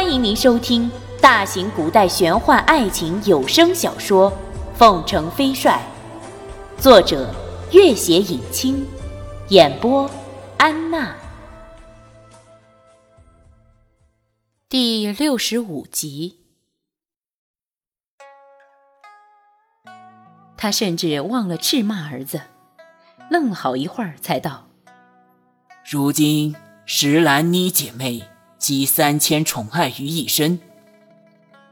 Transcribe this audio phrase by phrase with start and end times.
[0.00, 0.88] 欢迎您收听
[1.20, 4.30] 大型古代玄幻爱情有声小说
[4.76, 5.82] 《凤城飞帅》，
[6.80, 7.34] 作者：
[7.72, 8.86] 月写影清，
[9.48, 10.08] 演播：
[10.56, 11.16] 安娜。
[14.68, 16.38] 第六十五集，
[20.56, 22.42] 他甚至忘了斥骂儿子，
[23.28, 24.68] 愣了好一会儿，才道
[25.84, 26.54] ：“如今
[26.86, 28.22] 石兰妮姐妹。”
[28.58, 30.60] 集三千宠爱于一身，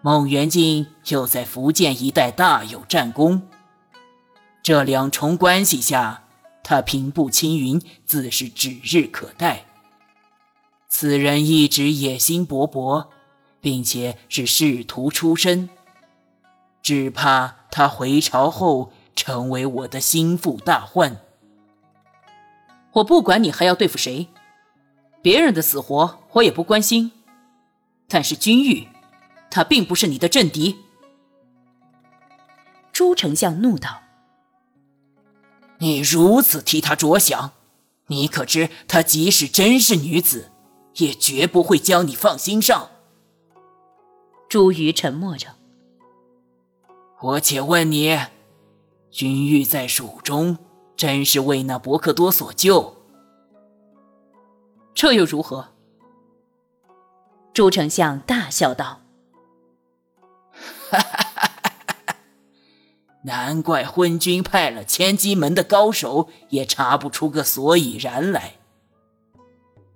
[0.00, 3.48] 孟元敬又在福建一带大有战功。
[4.62, 6.24] 这两重关系下，
[6.62, 9.64] 他平步青云自是指日可待。
[10.88, 13.06] 此人一直野心勃勃，
[13.60, 15.70] 并且是仕途出身，
[16.82, 21.16] 只怕他回朝后成为我的心腹大患。
[22.94, 24.28] 我不管你还要对付谁。
[25.22, 27.12] 别人的死活我也不关心，
[28.08, 28.88] 但是君玉，
[29.50, 30.78] 他并不是你的政敌。
[32.92, 34.02] 朱丞相怒道
[35.78, 37.52] ：“你如此替他着想，
[38.06, 40.50] 你可知他即使真是女子，
[40.96, 42.90] 也绝不会将你放心上。”
[44.48, 45.48] 朱瑜沉默着。
[47.20, 48.18] 我且问你，
[49.10, 50.58] 君玉在蜀中，
[50.96, 52.96] 真是为那伯克多所救？
[54.94, 55.68] 这又如何？
[57.54, 59.02] 朱丞相大笑道
[60.90, 61.24] ：“哈哈
[62.06, 62.16] 哈！
[63.24, 68.54] 难怪昏君派了千机门的高手，也查不出个所以然来。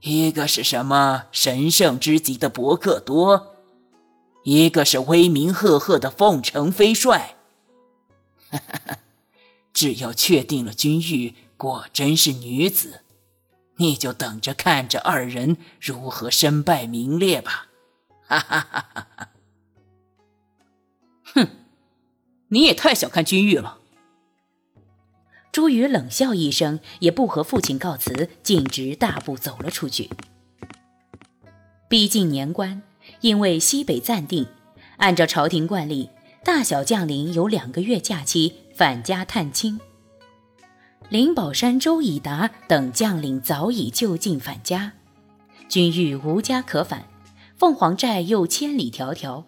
[0.00, 3.54] 一个是什么神圣之极的伯克多，
[4.44, 7.36] 一个是威名赫赫的凤城飞帅。
[8.50, 8.98] 哈哈哈！
[9.74, 13.00] 只要确定了君玉果真是女子。”
[13.82, 17.66] 你就等着看着二人如何身败名裂吧！
[18.24, 19.28] 哈哈哈哈哈！
[21.34, 21.48] 哼，
[22.48, 23.78] 你也太小看君玉了。
[25.50, 30.08] 朱宇冷笑一声，也不和父亲告辞，径直大步走了出去。
[31.88, 32.82] 逼近年关，
[33.20, 34.46] 因为西北暂定，
[34.98, 36.08] 按照朝廷惯例，
[36.44, 39.80] 大小将领有两个月假期返家探亲。
[41.12, 44.92] 灵宝山、周以达等将领早已就近返家，
[45.68, 47.04] 君玉无家可返，
[47.54, 49.44] 凤凰寨又千里迢迢，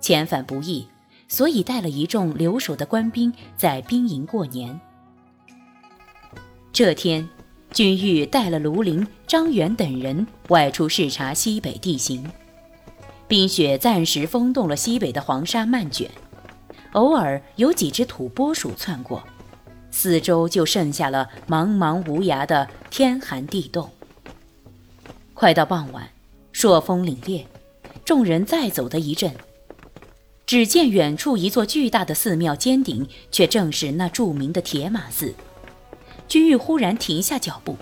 [0.00, 0.86] 遣返不易，
[1.26, 4.80] 所以带了一众留守的官兵在兵营过年。
[6.72, 7.28] 这天，
[7.72, 12.24] 君玉带了卢林、张元等人外出视察西北地形，
[13.26, 16.08] 冰雪暂时封冻了西北的黄沙漫卷，
[16.92, 19.20] 偶尔有几只土拨鼠窜过。
[19.92, 23.88] 四周就剩下了茫茫无涯的天寒地冻。
[25.34, 26.08] 快到傍晚，
[26.52, 27.44] 朔风凛冽，
[28.04, 29.32] 众人再走的一阵，
[30.46, 35.34] 只见远处一座巨大的寺庙尖顶，却正是那著名的铁马寺。
[36.26, 37.76] 君玉忽然停下脚步，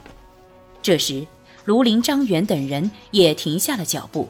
[0.82, 1.26] 这时
[1.64, 4.28] 卢林、张元等人也停下了脚步，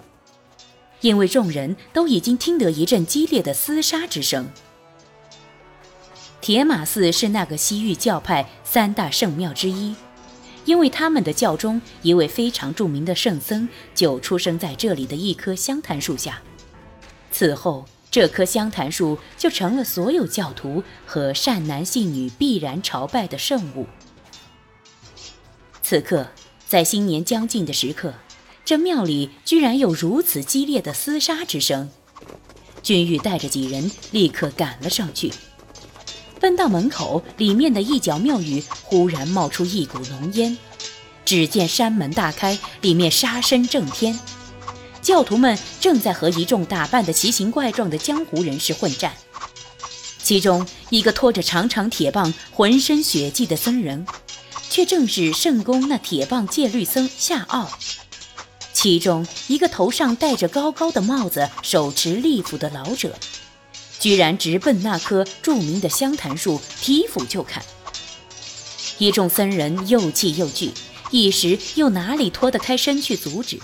[1.01, 4.47] 因为众人都已经听得一阵激烈的厮杀之声。
[6.51, 9.95] 铁马寺是那个西域教派三大圣庙之一，
[10.65, 16.43] 因为他们的教中一位非常著名的圣僧就出生在这里的一棵香檀树下。
[17.31, 23.87] 此后，这棵香檀树就成了所有教徒和善男信女必然朝拜的圣物。
[25.85, 26.31] 此刻，
[26.67, 28.15] 在新年将近的时刻，
[28.65, 31.89] 这庙里居然有如此激烈的厮杀之声。
[32.83, 35.31] 君玉带着几人立刻赶了上去。
[36.41, 40.57] 奔到门口，里面的一角庙宇忽然冒出一股浓烟，
[41.27, 44.19] 只见山门大开，里面杀声震天，
[45.03, 49.13] 教徒们正在和一众打扮的奇形怪状的江湖人士混战。
[50.23, 54.07] 其中一个拖着长长铁棒、浑身血迹的僧人，
[54.71, 57.67] 却正是圣宫那铁棒戒律僧夏傲；
[58.73, 63.15] 其中一个头上戴着高高的帽子、手持利斧的老者。
[64.01, 67.63] 居然直奔那棵著名的香檀树，提斧就砍。
[68.99, 70.73] 一众僧人又气又惧，
[71.11, 73.61] 一时又哪里脱得开身去阻止？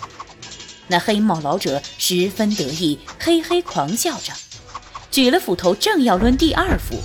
[0.89, 4.33] 那黑帽老者十分得意，嘿嘿狂笑着，
[5.11, 7.01] 举了斧头正要抡第二斧，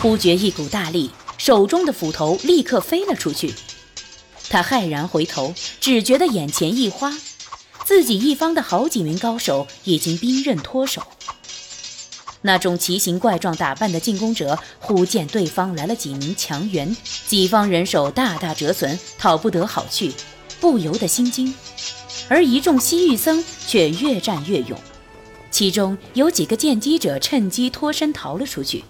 [0.00, 3.52] 忽觉一股大力，手中的斧头立刻飞了出去。
[4.48, 7.12] 他骇然回头，只觉得眼前一花，
[7.84, 11.02] 自己一方的好几名高手已经兵刃脱手。
[12.46, 16.94] 那种奇形怪状打扮的进攻者，忽见对方来了几名强援，
[17.26, 20.12] 己方人手大大折损，讨不得好去，
[20.60, 21.54] 不由得心惊。
[22.28, 24.78] 而一众西域僧却越战越勇，
[25.50, 28.84] 其中有几个剑击者趁机脱身逃了出去，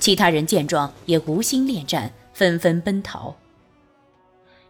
[0.00, 3.36] 其他人见状也无心恋战，纷纷奔逃。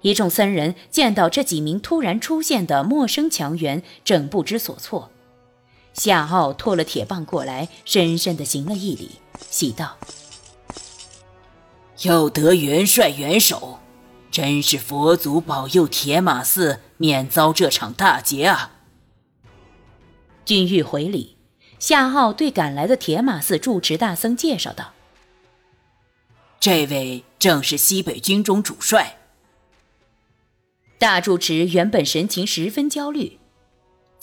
[0.02, 5.10] 一众僧人见到这几名突然出现的陌生强援，正不知所措。
[5.98, 9.16] 夏傲拖了铁棒过来，深深的行了一礼，
[9.50, 9.96] 喜道
[12.02, 13.80] ：“又得元帅援手，
[14.30, 18.76] 真是佛祖保佑铁马寺免遭这场大劫啊！”
[20.46, 21.36] 君玉回礼，
[21.80, 24.92] 夏傲对赶来的铁马寺住持大僧介绍道
[26.60, 29.18] ：“这位正是西北军中主帅。”
[30.96, 33.38] 大住持原本神情十分焦虑，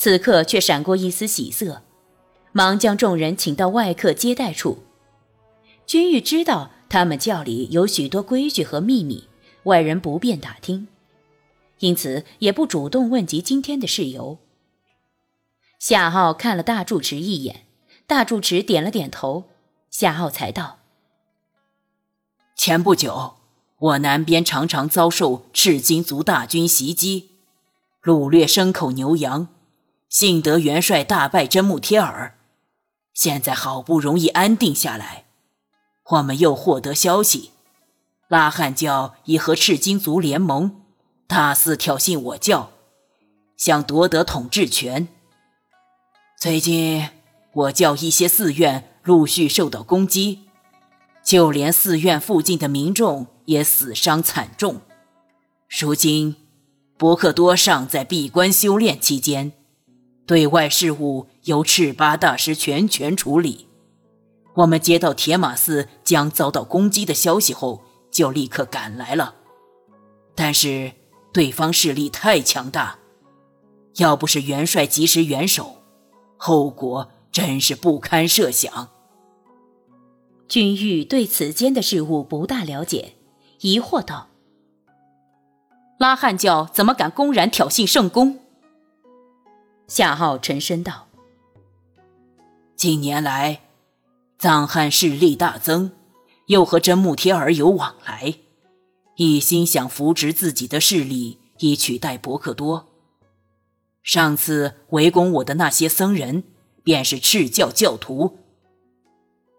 [0.06, 1.82] 此刻却闪过一丝喜色，
[2.52, 4.84] 忙将众人请到外客接待处。
[5.88, 9.28] 君玉知道他们教里有许多规矩和秘密，
[9.64, 10.88] 外人不便打听，
[11.80, 14.38] 因此也不主动问及今天的事由。
[15.80, 17.66] 夏傲看了大住持一眼，
[18.06, 19.46] 大住持点了点头，
[19.90, 20.78] 夏傲才道
[22.56, 23.38] ：“前不久。”
[23.80, 27.32] 我南边常常遭受赤金族大军袭击，
[28.04, 29.48] 掳掠牲口牛羊，
[30.16, 32.38] 幸得元帅大败真木贴尔，
[33.14, 35.26] 现在好不容易安定下来，
[36.12, 37.52] 我们又获得消息，
[38.30, 40.84] 拉汉教已和赤金族联盟，
[41.28, 42.72] 大肆挑衅我教，
[43.58, 45.10] 想夺得统治权。
[46.40, 47.10] 最近
[47.52, 50.46] 我教一些寺院陆续受到攻击。
[51.26, 54.80] 就连寺院附近的民众也死伤惨重。
[55.68, 56.38] 如今，
[56.98, 59.52] 伯克多尚在闭关修炼期间，
[60.26, 63.68] 对外事务由赤巴大师全权处理。
[64.56, 69.36] 我们接到铁马寺将遭到攻击的消息后，就立刻赶来了。
[70.34, 70.94] 但是
[71.34, 72.98] 对方势力太强大，
[73.98, 75.78] 要不是元帅及时援手，
[76.38, 78.90] 后果真是不堪设想。
[80.48, 83.16] 君玉对此间的事物不大了解，
[83.60, 84.30] 疑惑道
[86.00, 88.40] ：“拉汉教怎么敢公然挑衅圣公？”
[89.88, 91.08] 夏浩沉声道
[92.76, 93.62] ：“近年来，
[94.40, 95.92] 藏汉势力大增，
[96.48, 98.34] 又和真木贴尔有往来，
[99.16, 102.88] 一心想扶植自己的势力，以取代伯克多。
[104.02, 106.44] 上次围攻我的那些僧人，
[106.84, 108.40] 便是赤教教徒。”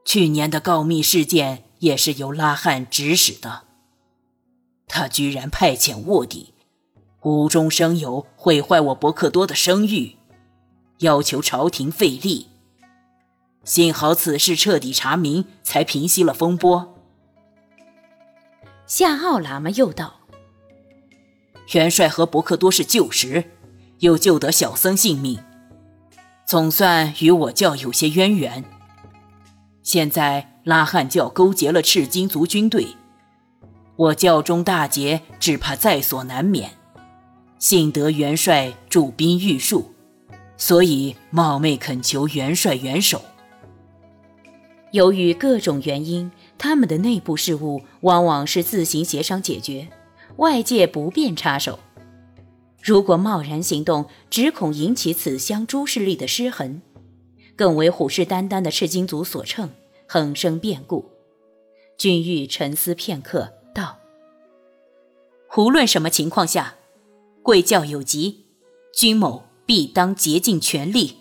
[0.05, 3.63] 去年的告密事件也是由拉汉指使的，
[4.89, 6.55] 他居然派遣卧底，
[7.27, 10.15] 无中生有毁坏我伯克多的声誉，
[10.99, 12.47] 要求朝廷废立。
[13.65, 16.95] 幸好此事彻底查明，才平息了风波。
[18.87, 20.21] 夏奥喇嘛又道
[21.75, 23.43] ：“元帅和伯克多是旧识，
[23.99, 25.43] 又救得小僧性命，
[26.47, 28.65] 总算与我教有些渊源。”
[29.83, 32.87] 现在拉汉教勾结了赤金族军队，
[33.97, 36.71] 我教中大捷只怕在所难免。
[37.59, 39.91] 幸得元帅驻兵御树，
[40.57, 43.23] 所以冒昧恳求元帅元首。
[44.93, 49.89] 由于各种原因，他们的内部事务往往是自行协商解决，
[50.37, 51.79] 外界不便插手。
[52.83, 56.81] 如果贸然行动，只恐引起此乡诸势力的失衡。
[57.57, 59.71] 更为虎视眈眈的赤金族所乘，
[60.07, 61.11] 横生变故。
[61.97, 63.97] 君玉沉思片刻，道
[65.57, 66.75] ：“无论什么情况下，
[67.47, 68.47] 贵教有急，
[68.93, 71.19] 君某必当竭尽全力。”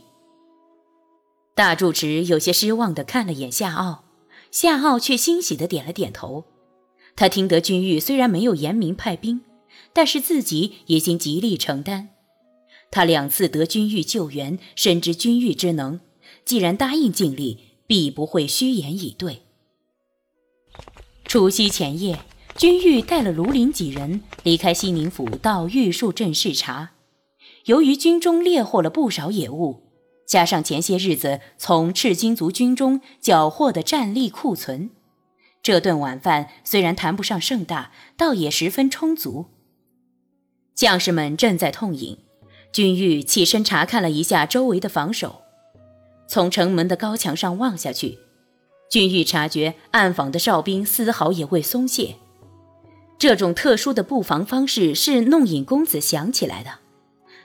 [1.54, 4.06] 大住持有些失望地看了眼夏傲，
[4.50, 6.46] 夏傲却欣喜地点了点头。
[7.16, 9.42] 他听得君玉虽然没有严明派兵，
[9.94, 12.10] 但是自己已经极力承担。
[12.90, 16.00] 他两次得君玉救援，深知君玉之能。
[16.44, 19.44] 既然答应尽力，必不会虚言以对。
[21.26, 22.18] 除夕前夜，
[22.58, 26.92] 君玉带了卢林几人离开西宁府，到玉树镇视察。
[27.66, 29.84] 由于军中猎获了不少野物，
[30.26, 34.92] 加上前些日子从赤金族军中缴获的战利库存，
[35.62, 39.48] 这顿晚饭虽然谈不上盛大，倒也十分充足。
[40.74, 42.20] 将士们正在痛饮，
[42.72, 45.42] 君玉起身查看了一下周围的防守。
[46.30, 48.18] 从城门的高墙上望下去，
[48.90, 52.16] 君玉察觉暗访的哨兵丝毫也未松懈。
[53.18, 56.80] 这种特殊的布防方式是弄影公子想起来的。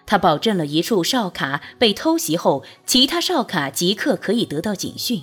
[0.06, 5.22] 他保证了一处哨卡被偷袭后，其他哨卡即刻可以得到警讯。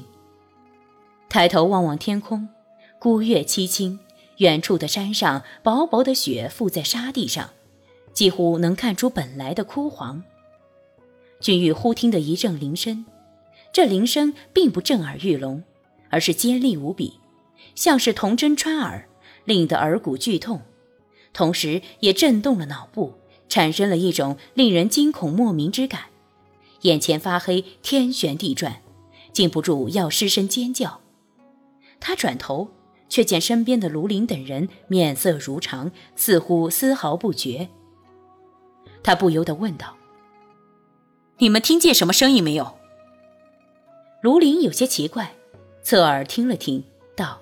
[1.28, 2.48] 抬头望望天空，
[2.98, 4.00] 孤月凄清，
[4.38, 7.50] 远处的山上薄薄的雪覆在沙地上，
[8.14, 10.24] 几乎能看出本来的枯黄。
[11.42, 13.06] 君玉忽听得一阵铃声，
[13.74, 15.62] 这铃声并不震耳欲聋，
[16.10, 17.20] 而是尖利无比，
[17.76, 19.10] 像是铜针穿耳，
[19.48, 20.62] 令得耳骨剧痛，
[21.32, 23.14] 同时也震动了脑部，
[23.48, 26.02] 产生了一种令人惊恐莫名之感，
[26.82, 28.82] 眼前发黑，天旋地转，
[29.32, 31.00] 禁不住要失声尖叫。
[32.02, 32.68] 他转头，
[33.08, 37.70] 却见身边的卢林等人面色如常，似乎丝毫不觉。
[39.02, 39.96] 他不由得问道。
[41.38, 42.78] 你们听见什么声音没有？
[44.22, 45.36] 卢林有些奇怪，
[45.82, 46.84] 侧耳听了听，
[47.16, 47.40] 道：“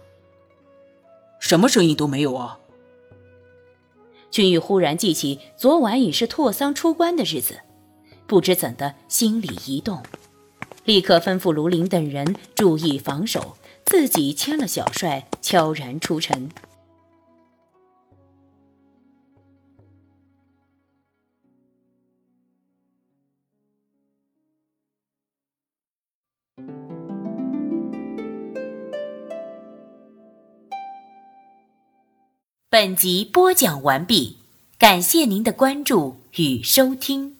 [1.39, 2.59] 什么声音都没有啊。”
[4.31, 7.59] 君玉忽然记起昨晚已是拓桑出关的日子，
[8.27, 10.03] 不知怎的，心里一动，
[10.83, 16.49] 立刻吩咐卢林等人注意防守，自己牵了小帅，悄然出城。
[32.75, 34.35] 本集播讲完毕，
[34.77, 37.34] 感谢您的关注与收听。